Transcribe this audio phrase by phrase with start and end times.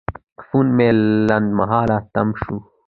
[0.45, 0.89] فون مې
[1.29, 2.55] لنډمهاله تم شو.